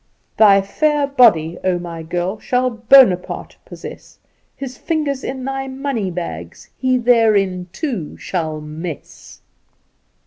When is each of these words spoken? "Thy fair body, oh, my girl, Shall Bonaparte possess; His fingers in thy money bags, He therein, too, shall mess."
"Thy 0.35 0.63
fair 0.63 1.05
body, 1.05 1.59
oh, 1.63 1.77
my 1.77 2.01
girl, 2.01 2.39
Shall 2.39 2.71
Bonaparte 2.71 3.57
possess; 3.65 4.17
His 4.55 4.75
fingers 4.75 5.23
in 5.23 5.45
thy 5.45 5.67
money 5.67 6.09
bags, 6.09 6.71
He 6.75 6.97
therein, 6.97 7.67
too, 7.71 8.17
shall 8.17 8.59
mess." 8.61 9.41